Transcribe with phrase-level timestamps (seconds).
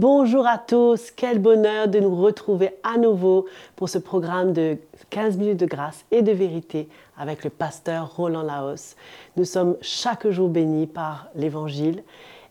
[0.00, 3.44] bonjour à tous, quel bonheur de nous retrouver à nouveau
[3.76, 4.78] pour ce programme de
[5.10, 6.88] 15 minutes de grâce et de vérité
[7.18, 8.96] avec le pasteur Roland Laos.
[9.36, 12.02] Nous sommes chaque jour bénis par l'Évangile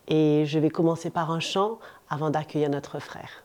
[0.07, 3.43] et je vais commencer par un chant avant d'accueillir notre frère.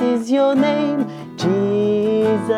[0.00, 2.48] Is your name, Jesus.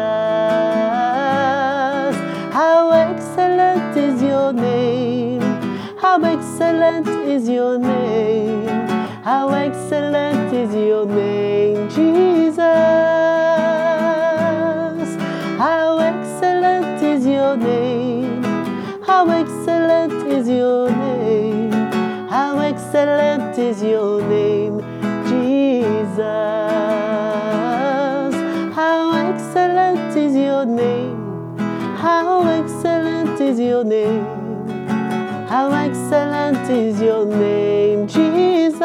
[2.53, 5.41] How excellent is your name.
[5.99, 8.67] How excellent is your name.
[9.23, 12.61] How excellent is your name, Jesus.
[15.59, 18.43] How excellent is your name.
[19.05, 21.71] How excellent is your name.
[22.29, 24.50] How excellent is your name,
[32.61, 34.27] excellent is your name.
[35.49, 38.81] How excellent is your name, Jesus.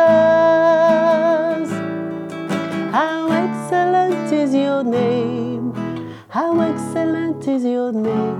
[2.97, 5.73] How excellent is your name.
[6.29, 8.39] How excellent is your name.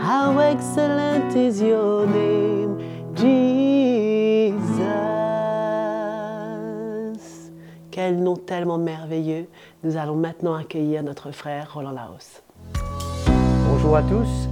[0.00, 2.78] How excellent is your name,
[3.14, 3.50] Jesus.
[7.90, 9.46] Quel nom tellement merveilleux.
[9.82, 12.42] Nous allons maintenant accueillir notre frère Roland Laos.
[13.82, 14.48] Bonjour à tous.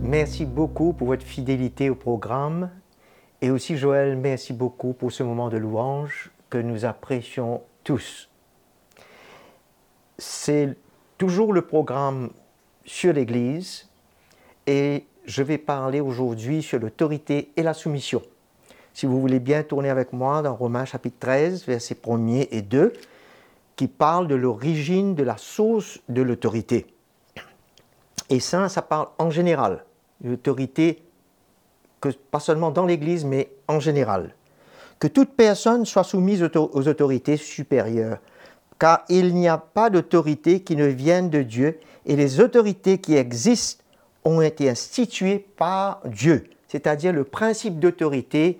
[0.00, 2.70] Merci beaucoup pour votre fidélité au programme.
[3.42, 8.30] Et aussi Joël, merci beaucoup pour ce moment de louange que nous apprécions tous.
[10.16, 10.74] C'est
[11.18, 12.30] toujours le programme
[12.86, 13.90] sur l'Église
[14.66, 18.22] et je vais parler aujourd'hui sur l'autorité et la soumission.
[18.94, 22.94] Si vous voulez bien tourner avec moi dans Romains chapitre 13, versets 1er et 2,
[23.76, 26.86] qui parle de l'origine de la source de l'autorité.
[28.30, 29.84] Et ça, ça parle en général,
[30.22, 31.02] l'autorité,
[32.30, 34.34] pas seulement dans l'Église, mais en général.
[34.98, 38.18] Que toute personne soit soumise aux autorités supérieures,
[38.78, 43.16] car il n'y a pas d'autorité qui ne vienne de Dieu, et les autorités qui
[43.16, 43.82] existent
[44.24, 48.58] ont été instituées par Dieu, c'est-à-dire le principe d'autorité,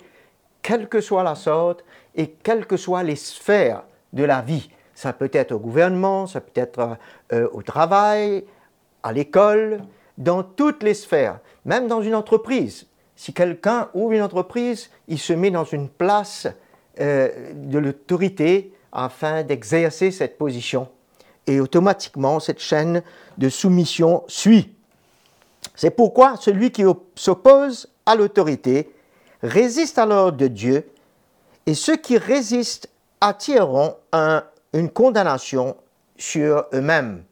[0.61, 1.83] quelle que soit la sorte
[2.15, 4.69] et quelles que soient les sphères de la vie.
[4.95, 6.97] Ça peut être au gouvernement, ça peut être
[7.31, 8.45] euh, au travail,
[9.03, 9.83] à l'école,
[10.17, 12.87] dans toutes les sphères, même dans une entreprise.
[13.15, 16.47] Si quelqu'un ouvre une entreprise, il se met dans une place
[16.99, 20.87] euh, de l'autorité afin d'exercer cette position.
[21.47, 23.03] Et automatiquement, cette chaîne
[23.37, 24.73] de soumission suit.
[25.75, 26.83] C'est pourquoi celui qui
[27.15, 28.91] s'oppose à l'autorité
[29.41, 30.87] résiste à l'ordre de Dieu,
[31.65, 32.89] et ceux qui résistent
[33.21, 34.43] attireront un,
[34.73, 35.75] une condamnation
[36.17, 37.23] sur eux-mêmes.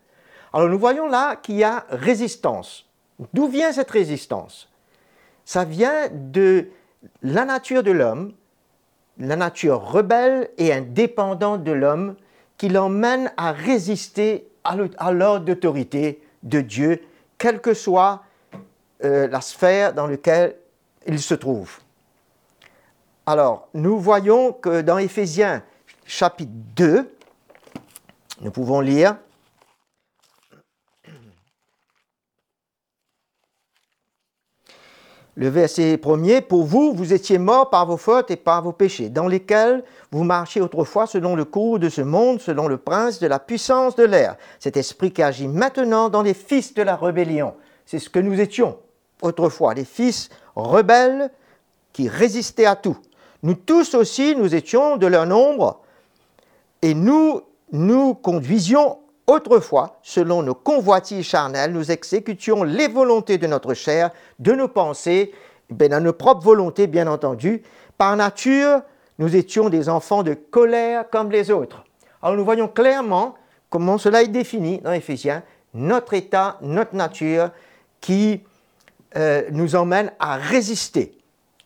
[0.54, 2.86] Alors nous voyons là qu'il y a résistance.
[3.34, 4.70] D'où vient cette résistance?
[5.46, 6.68] Ça vient de
[7.22, 8.34] la nature de l'homme,
[9.18, 12.16] la nature rebelle et indépendante de l'homme
[12.58, 17.02] qui l'emmène à résister à l'ordre d'autorité de Dieu,
[17.38, 18.24] quelle que soit
[19.04, 20.56] euh, la sphère dans laquelle
[21.08, 21.80] il se trouve.
[23.26, 25.64] Alors, nous voyons que dans Éphésiens
[26.06, 27.12] chapitre 2,
[28.42, 29.16] nous pouvons lire
[35.36, 39.08] Le verset premier, pour vous, vous étiez morts par vos fautes et par vos péchés,
[39.08, 39.82] dans lesquels
[40.12, 43.96] vous marchiez autrefois selon le cours de ce monde, selon le prince de la puissance
[43.96, 47.54] de l'air, cet esprit qui agit maintenant dans les fils de la rébellion.
[47.86, 48.78] C'est ce que nous étions
[49.22, 51.30] autrefois, les fils rebelles
[51.94, 52.98] qui résistaient à tout.
[53.44, 55.80] Nous tous aussi, nous étions de leur nombre,
[56.82, 57.42] et nous
[57.72, 58.98] nous conduisions
[59.32, 65.32] autrefois, selon nos convoitises charnelles, nous exécutions les volontés de notre chair, de nos pensées,
[65.70, 67.64] ben, nos propres volontés, bien entendu.
[67.98, 68.82] Par nature,
[69.20, 71.84] nous étions des enfants de colère comme les autres.
[72.22, 73.36] Alors nous voyons clairement
[73.70, 75.44] comment cela est défini dans Éphésiens,
[75.74, 77.52] notre état, notre nature,
[78.02, 78.42] qui
[79.16, 81.18] euh, nous emmène à résister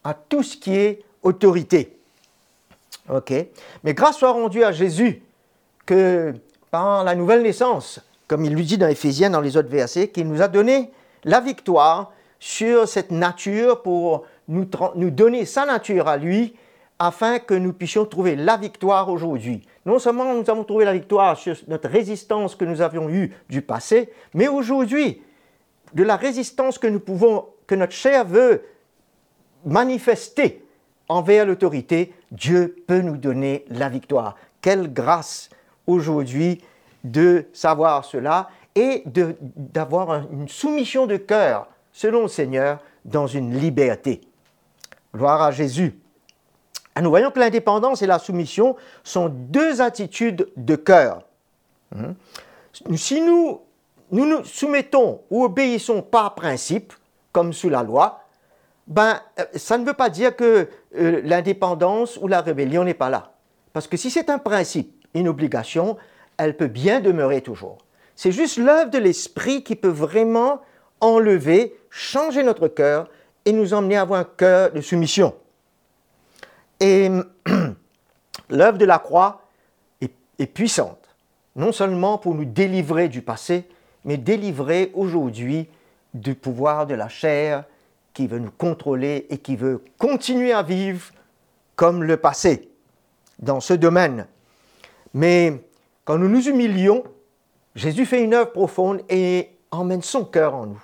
[0.03, 1.97] à tout ce qui est autorité.
[3.83, 5.21] Mais grâce soit rendue à Jésus
[5.85, 6.33] que
[7.04, 10.42] la nouvelle naissance, comme il lui dit dans Éphésiens, dans les autres versets, qu'il nous
[10.42, 10.92] a donné
[11.24, 16.56] la victoire sur cette nature pour nous, nous donner sa nature à lui
[17.00, 19.68] afin que nous puissions trouver la victoire aujourd'hui.
[19.86, 23.62] Non seulement nous avons trouvé la victoire sur notre résistance que nous avions eue du
[23.62, 25.22] passé, mais aujourd'hui,
[25.94, 28.63] de la résistance que nous pouvons, que notre chair veut
[29.66, 30.63] manifester
[31.10, 34.36] envers l'autorité, Dieu peut nous donner la victoire.
[34.62, 35.50] Quelle grâce
[35.88, 36.62] aujourd'hui
[37.04, 44.22] de savoir cela et d'avoir une soumission de cœur selon le Seigneur dans une liberté.
[45.14, 45.98] Gloire à Jésus.
[47.02, 51.22] nous voyons que l'indépendance et la soumission sont deux attitudes de cœur.
[51.94, 52.14] Hmm.
[52.96, 53.62] Si nous,
[54.12, 56.94] nous nous soumettons ou obéissons par principe,
[57.32, 58.20] comme sous la loi,
[58.88, 63.10] ben, euh, ça ne veut pas dire que euh, l'indépendance ou la rébellion n'est pas
[63.10, 63.32] là.
[63.74, 65.97] Parce que si c'est un principe, une obligation,
[66.38, 67.77] elle peut bien demeurer toujours.
[68.15, 70.62] C'est juste l'œuvre de l'esprit qui peut vraiment
[71.01, 73.09] enlever, changer notre cœur
[73.45, 75.35] et nous emmener à avoir un cœur de soumission.
[76.79, 77.09] Et
[78.50, 79.41] l'œuvre de la croix
[80.01, 81.15] est, est, puissante,
[81.56, 83.65] non seulement pour nous délivrer du passé,
[84.03, 85.67] mais délivrer aujourd'hui
[86.13, 87.65] du pouvoir de la chair
[88.13, 91.12] qui veut nous contrôler et qui veut continuer à vivre
[91.75, 92.69] comme le passé
[93.39, 94.25] dans ce domaine.
[95.15, 95.63] Mais
[96.03, 97.06] quand nous nous humilions,
[97.73, 100.83] Jésus fait une œuvre profonde et emmène son cœur en nous.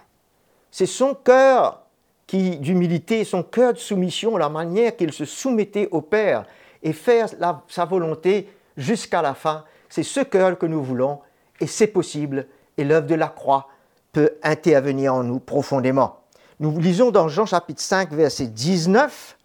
[0.72, 1.84] C'est son cœur
[2.28, 6.46] qui d'humilité, son cœur de soumission, la manière qu'il se soumettait au Père
[6.82, 7.28] et faire
[7.68, 8.48] sa volonté
[8.78, 9.66] jusqu'à la fin.
[9.90, 11.20] C'est ce cœur que nous voulons
[11.60, 12.48] et c'est possible
[12.78, 13.68] et l'œuvre de la croix
[14.14, 16.22] peut intervenir en nous profondément.
[16.62, 19.38] Nous lisons dans Jean chapitre 5, verset 19,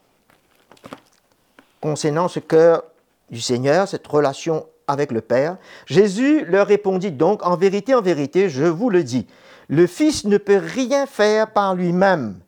[1.80, 2.84] concernant ce cœur
[3.30, 5.56] du Seigneur, cette relation avec le Père.
[5.86, 9.26] Jésus leur répondit donc, En vérité, en vérité, je vous le dis,
[9.68, 12.38] le Fils ne peut rien faire par lui-même,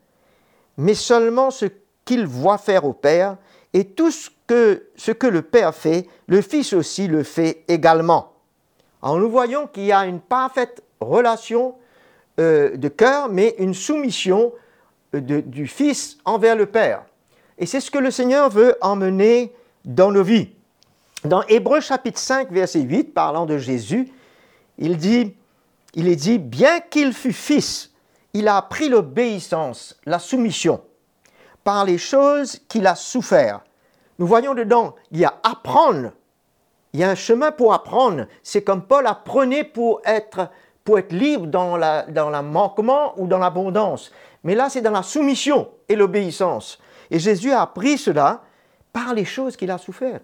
[0.77, 1.67] mais seulement ce
[2.05, 3.37] qu'il voit faire au Père,
[3.75, 8.33] et tout ce que, ce que le Père fait, le Fils aussi le fait également.
[9.03, 11.75] Alors nous voyons qu'il y a une parfaite relation
[12.41, 14.53] euh, de cœur, mais une soumission
[15.15, 17.05] euh, du Fils envers le Père.
[17.59, 19.53] Et c'est ce que le Seigneur veut emmener
[19.85, 20.51] dans nos vies.
[21.25, 24.09] Dans Hébreu chapitre 5, verset 8, parlant de Jésus,
[24.79, 25.35] il dit,
[25.95, 27.93] il est dit, bien qu'il fût fils,
[28.35, 30.81] il a appris l'obéissance, la soumission,
[31.65, 33.61] par les choses qu'il a souffert.
[34.19, 36.13] Nous voyons dedans, il y a apprendre,
[36.93, 38.27] il y a un chemin pour apprendre.
[38.43, 40.49] C'est comme Paul apprenait pour être
[40.89, 44.11] pour être libre dans la, manquement ou dans l'abondance.
[44.43, 46.79] Mais là, c'est dans la soumission et l'obéissance.
[47.11, 48.41] Et Jésus a appris cela
[48.91, 50.21] par les choses qu'il a souffert.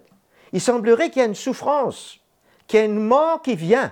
[0.55, 2.21] Il semblerait qu'il y ait une souffrance,
[2.65, 3.91] qu'il y ait une mort qui vient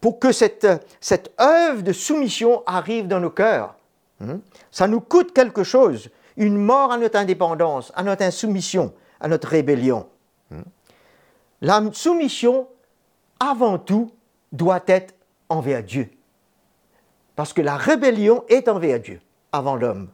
[0.00, 0.66] pour que cette,
[1.00, 3.76] cette œuvre de soumission arrive dans nos cœurs.
[4.18, 4.38] Hmm?
[4.72, 9.46] Ça nous coûte quelque chose, une mort à notre indépendance, à notre insoumission, à notre
[9.46, 10.08] rébellion.
[10.50, 10.62] Hmm?
[11.60, 12.66] La soumission,
[13.38, 14.10] avant tout,
[14.50, 15.14] doit être
[15.48, 16.10] envers Dieu.
[17.36, 19.20] Parce que la rébellion est envers Dieu,
[19.52, 20.08] avant l'homme,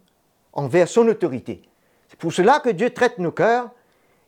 [0.53, 1.63] envers son autorité.
[2.09, 3.71] C'est pour cela que Dieu traite nos cœurs,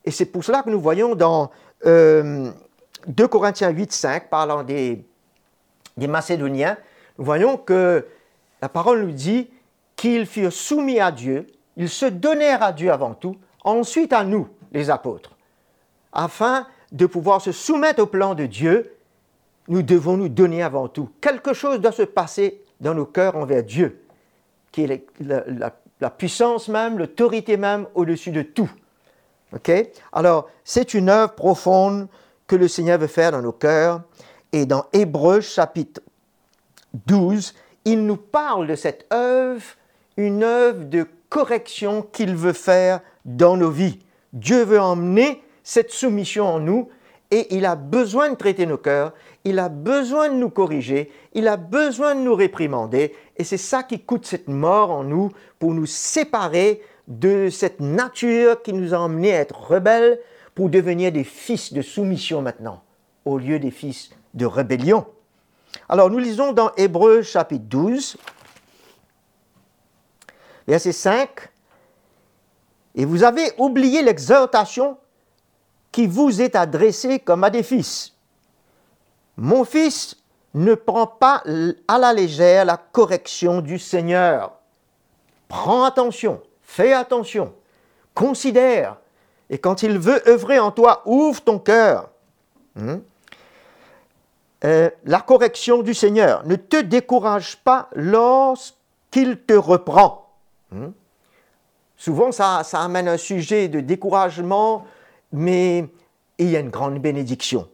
[0.09, 1.51] et c'est pour cela que nous voyons dans
[1.85, 2.53] 2 euh,
[3.29, 5.05] Corinthiens 8, 5, parlant des,
[5.99, 6.79] des Macédoniens,
[7.19, 8.07] nous voyons que
[8.63, 9.51] la parole nous dit
[9.97, 11.47] qu'ils furent soumis à Dieu,
[11.77, 15.37] ils se donnèrent à Dieu avant tout, ensuite à nous, les apôtres,
[16.11, 18.95] afin de pouvoir se soumettre au plan de Dieu
[19.69, 21.11] nous devons nous donner avant tout.
[21.21, 24.01] Quelque chose doit se passer dans nos cœurs envers Dieu,
[24.73, 28.71] qui est la, puissance même, l'autorité même au-dessus de tout.
[30.13, 32.09] Alors, c'est une œuvre profonde
[32.47, 34.03] que le Seigneur veut faire dans nos cœurs.
[34.53, 36.01] Et dans Hébreux chapitre
[37.07, 39.63] 12, il nous parle de cette œuvre,
[40.17, 43.99] une œuvre de correction qu'il veut faire dans nos vies.
[44.33, 46.89] Dieu veut emmener cette soumission en nous
[47.31, 49.13] et il a besoin de traiter nos cœurs,
[49.45, 53.83] il a besoin de nous corriger, il a besoin de nous réprimander, et c'est ça
[53.83, 58.99] qui coûte cette mort en nous pour nous séparer de cette nature qui nous a
[58.99, 60.21] emmenés à être rebelles
[60.55, 62.83] pour devenir des fils de soumission maintenant,
[63.25, 65.07] au lieu des fils de rébellion.
[65.89, 68.17] Alors nous lisons dans Hébreu chapitre 12,
[70.67, 71.29] verset 5,
[72.95, 74.99] Et vous avez oublié l'exhortation
[75.91, 78.15] qui vous est adressé comme à des fils.
[79.37, 80.17] Mon fils,
[80.55, 81.43] ne prends pas
[81.87, 84.53] à la légère la correction du Seigneur.
[85.47, 87.55] Prends attention, fais attention,
[88.15, 88.99] considère.
[89.51, 92.11] Et quand il veut œuvrer en toi, ouvre ton cœur.
[92.77, 92.99] Hmm?
[94.65, 96.47] Euh, la correction du Seigneur.
[96.47, 100.31] Ne te décourage pas lorsqu'il te reprend.
[100.71, 100.91] Hmm?
[101.97, 104.85] Souvent, ça, ça amène un sujet de découragement,
[105.33, 105.89] mais
[106.37, 107.69] il y a une grande bénédiction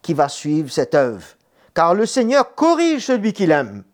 [0.00, 1.26] qui va suivre cette œuvre.
[1.74, 3.84] Car le Seigneur corrige celui qu'il aime.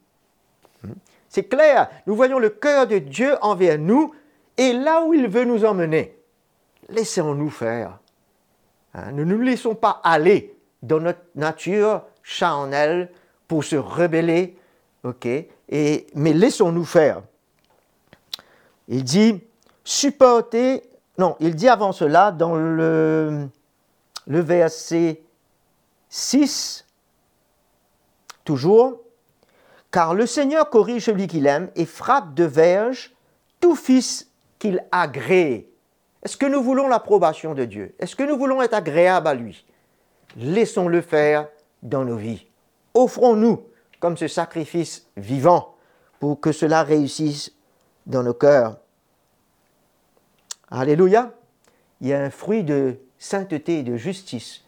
[0.84, 0.92] Hmm?
[1.28, 4.14] C'est clair, nous voyons le cœur de Dieu envers nous
[4.56, 6.18] et là où il veut nous emmener.
[6.88, 7.98] Laissons-nous faire.
[8.94, 9.12] Hein?
[9.12, 13.10] Ne nous laissons pas aller dans notre nature charnelle
[13.48, 14.56] pour se rebeller,
[15.02, 17.22] mais laissons-nous faire.
[18.88, 19.40] Il dit,
[19.84, 20.82] supporter,
[21.18, 23.48] non, il dit avant cela dans le,
[24.26, 25.22] le verset
[26.08, 26.86] 6,
[28.44, 29.00] toujours,
[29.90, 33.14] car le Seigneur corrige celui qu'il aime et frappe de verge
[33.60, 34.30] tout fils
[34.66, 35.70] qu'il agrée.
[36.22, 37.94] Est-ce que nous voulons l'approbation de Dieu?
[37.98, 39.64] Est-ce que nous voulons être agréables à lui?
[40.36, 41.48] Laissons-le faire
[41.82, 42.46] dans nos vies.
[42.94, 43.62] Offrons-nous
[44.00, 45.76] comme ce sacrifice vivant
[46.18, 47.52] pour que cela réussisse
[48.06, 48.76] dans nos cœurs.
[50.70, 51.32] Alléluia.
[52.00, 54.64] Il y a un fruit de sainteté et de justice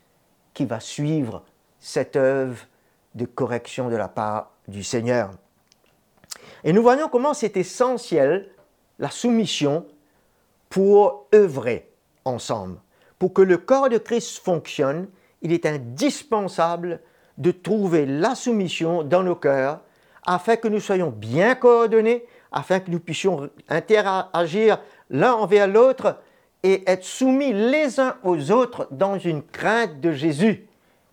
[0.55, 1.43] qui va suivre
[1.81, 2.67] cette œuvre
[3.15, 5.31] de correction de la part du Seigneur.
[6.65, 8.49] Et nous voyons comment c'est essentiel
[8.99, 9.87] la soumission
[10.69, 11.91] pour œuvrer
[12.25, 12.79] ensemble.
[13.19, 15.09] Pour que le corps de Christ fonctionne,
[15.43, 17.01] il est indispensable
[17.37, 19.81] de trouver la soumission dans nos cœurs
[20.27, 24.79] afin que nous soyons bien coordonnés, afin que nous puissions interagir
[25.11, 26.19] l'un envers l'autre
[26.63, 30.67] et être soumis les uns aux autres dans une crainte de Jésus,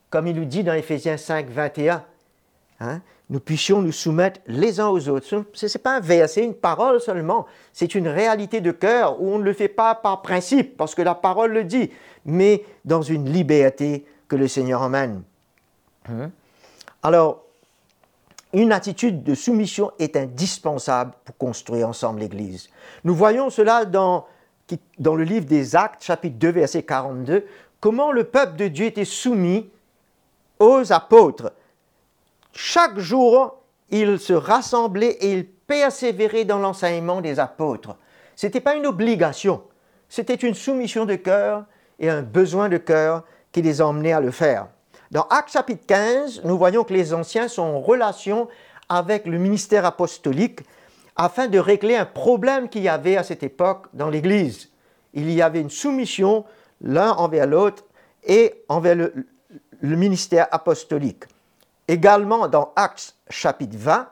[0.09, 2.03] comme il nous dit dans Éphésiens 5, 21.
[2.79, 5.25] Hein, nous puissions nous soumettre les uns aux autres.
[5.53, 7.45] Ce n'est pas un verset, une parole seulement.
[7.73, 11.01] C'est une réalité de cœur où on ne le fait pas par principe, parce que
[11.01, 11.89] la parole le dit,
[12.25, 15.23] mais dans une liberté que le Seigneur emmène.
[16.09, 16.31] Hein?
[17.01, 17.43] Alors,
[18.53, 22.69] une attitude de soumission est indispensable pour construire ensemble l'Église.
[23.03, 24.25] Nous voyons cela dans,
[24.97, 27.45] dans le livre des Actes, chapitre 2, verset 42,
[27.79, 29.69] comment le peuple de Dieu était soumis
[30.59, 31.51] aux apôtres.
[32.55, 37.97] Chaque jour, ils se rassemblaient et ils persévéraient dans l'enseignement des apôtres.
[38.35, 39.63] Ce n'était pas une obligation,
[40.09, 41.65] c'était une soumission de cœur
[41.99, 44.67] et un besoin de cœur qui les emmenait à le faire.
[45.11, 48.47] Dans Actes chapitre 15, nous voyons que les anciens sont en relation
[48.89, 50.61] avec le ministère apostolique
[51.15, 54.69] afin de régler un problème qu'il y avait à cette époque dans l'Église.
[55.13, 56.45] Il y avait une soumission
[56.81, 57.83] l'un envers l'autre
[58.23, 59.13] et envers le,
[59.81, 61.25] ministère apostolique.
[61.87, 64.09] Également dans Actes chapitre 20,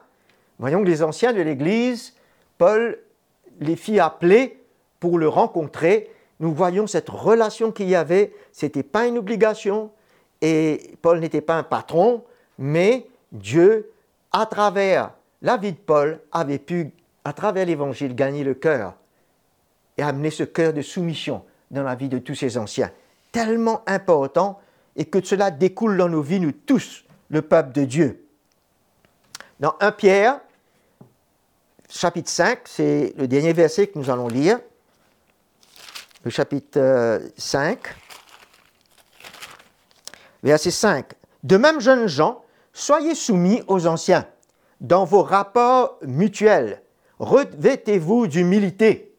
[0.58, 2.14] voyons que les anciens de l'Église,
[2.58, 2.98] Paul
[3.60, 4.60] les fit appeler
[5.00, 6.10] pour le rencontrer.
[6.40, 8.32] Nous voyons cette relation qu'il y avait.
[8.52, 9.90] Ce n'était pas une obligation,
[10.40, 12.22] et Paul n'était pas un patron,
[12.58, 13.90] mais Dieu,
[14.32, 15.12] à travers
[15.42, 16.92] la vie de Paul, avait pu,
[17.24, 18.94] à travers l'Évangile, gagner le cœur
[19.98, 22.90] et amener ce cœur de soumission dans la vie de tous ces anciens.
[23.32, 24.60] Tellement important
[24.96, 28.28] et que cela découle dans nos vies, nous tous, le peuple de Dieu.
[29.60, 30.40] Dans 1 Pierre,
[31.88, 34.58] chapitre 5, c'est le dernier verset que nous allons lire,
[36.24, 37.88] le chapitre 5.
[37.88, 37.92] Euh,
[40.42, 41.06] Verset 5.
[41.42, 44.26] De même, jeunes gens, soyez soumis aux anciens
[44.80, 46.82] dans vos rapports mutuels.
[47.18, 49.16] Revêtez-vous d'humilité.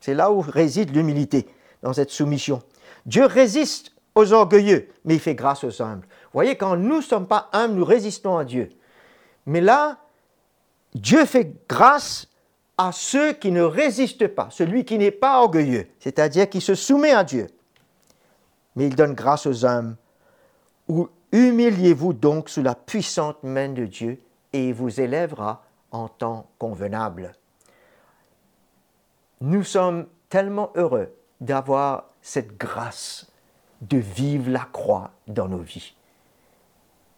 [0.00, 1.48] C'est là où réside l'humilité,
[1.82, 2.62] dans cette soumission.
[3.04, 6.06] Dieu résiste aux orgueilleux, mais il fait grâce aux humbles.
[6.06, 8.70] Vous voyez, quand nous ne sommes pas humbles, nous résistons à Dieu.
[9.46, 9.98] Mais là,
[10.94, 12.28] Dieu fait grâce
[12.76, 17.12] à ceux qui ne résistent pas, celui qui n'est pas orgueilleux, c'est-à-dire qui se soumet
[17.12, 17.46] à Dieu.
[18.76, 19.96] Mais il donne grâce aux humbles
[20.88, 24.20] ou humiliez-vous donc sous la puissante main de Dieu
[24.52, 25.62] et il vous élèvera
[25.92, 27.32] en temps convenable.
[29.40, 33.29] Nous sommes tellement heureux d'avoir cette grâce
[33.80, 35.94] de vivre la croix dans nos vies.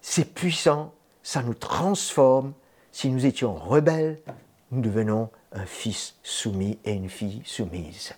[0.00, 0.92] C'est puissant,
[1.22, 2.52] ça nous transforme.
[2.90, 4.20] Si nous étions rebelles,
[4.70, 8.14] nous devenons un fils soumis et une fille soumise.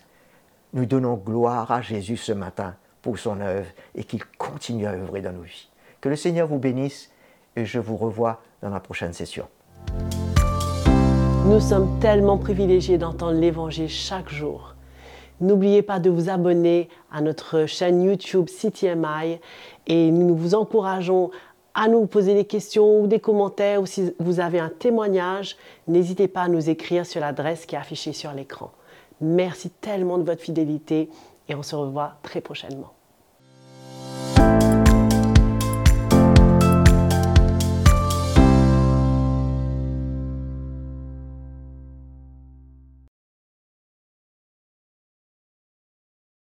[0.73, 5.21] Nous donnons gloire à Jésus ce matin pour son œuvre et qu'il continue à œuvrer
[5.21, 5.69] dans nos vies.
[6.01, 7.11] Que le Seigneur vous bénisse
[7.55, 9.47] et je vous revois dans la prochaine session.
[11.45, 14.74] Nous sommes tellement privilégiés d'entendre l'Évangile chaque jour.
[15.41, 19.39] N'oubliez pas de vous abonner à notre chaîne YouTube CTMI
[19.87, 21.31] et nous vous encourageons
[21.73, 26.29] à nous poser des questions ou des commentaires ou si vous avez un témoignage, n'hésitez
[26.29, 28.71] pas à nous écrire sur l'adresse qui est affichée sur l'écran.
[29.19, 31.09] Merci tellement de votre fidélité
[31.49, 32.94] et on se revoit très prochainement.